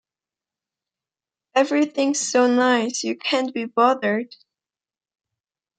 [1.53, 4.33] Everything's so nice you can't be bothered'.